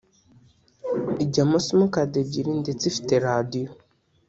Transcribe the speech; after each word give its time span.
ijyamo 1.23 1.57
simukadi 1.65 2.17
ebyiri 2.23 2.51
ndetse 2.61 2.83
ifite 2.91 3.13
radio 3.27 3.69